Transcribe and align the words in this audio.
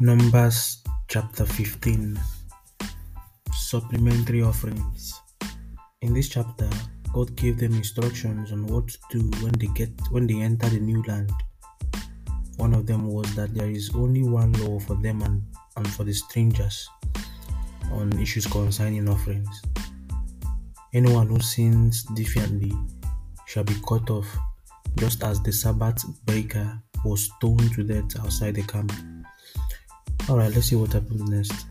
Numbers 0.00 0.82
chapter 1.06 1.44
15 1.44 2.18
Supplementary 3.52 4.42
offerings. 4.42 5.20
In 6.00 6.14
this 6.14 6.30
chapter, 6.30 6.68
God 7.12 7.36
gave 7.36 7.58
them 7.58 7.74
instructions 7.74 8.52
on 8.52 8.66
what 8.66 8.88
to 9.10 9.18
do 9.18 9.44
when 9.44 9.52
they 9.52 9.66
get 9.74 9.90
when 10.10 10.26
they 10.26 10.40
enter 10.40 10.68
the 10.70 10.80
new 10.80 11.02
land. 11.06 11.30
One 12.56 12.74
of 12.74 12.86
them 12.86 13.06
was 13.06 13.32
that 13.36 13.54
there 13.54 13.70
is 13.70 13.90
only 13.94 14.22
one 14.22 14.54
law 14.54 14.80
for 14.80 14.94
them 14.94 15.20
and, 15.22 15.42
and 15.76 15.88
for 15.88 16.04
the 16.04 16.14
strangers 16.14 16.88
on 17.92 18.18
issues 18.18 18.46
concerning 18.46 19.08
offerings. 19.08 19.62
Anyone 20.94 21.28
who 21.28 21.40
sins 21.40 22.02
differently 22.14 22.72
shall 23.46 23.64
be 23.64 23.76
cut 23.86 24.08
off, 24.10 24.26
just 24.96 25.22
as 25.22 25.40
the 25.42 25.52
Sabbath 25.52 26.02
breaker 26.24 26.80
was 27.04 27.30
stoned 27.36 27.74
to 27.74 27.84
death 27.84 28.18
outside 28.18 28.54
the 28.54 28.62
camp. 28.62 28.90
Alright, 30.28 30.54
let's 30.54 30.68
see 30.68 30.76
what 30.76 30.92
happens 30.92 31.22
next. 31.28 31.66